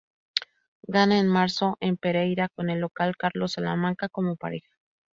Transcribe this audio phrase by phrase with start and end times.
[0.87, 4.71] Gana en marzo en Pereira con el local Carlos Salamanca como pareja.